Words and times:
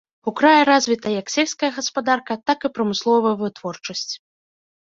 У 0.29 0.31
краі 0.37 0.61
развіта 0.69 1.11
як 1.21 1.27
сельская 1.35 1.69
гаспадарка, 1.77 2.39
так 2.51 2.59
і 2.71 2.75
прамысловая 2.79 3.35
вытворчасць. 3.43 4.09